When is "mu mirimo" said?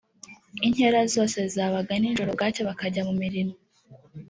3.07-3.53